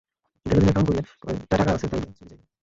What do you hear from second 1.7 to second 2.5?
আছে তায় দিয়া চলি যাইবে।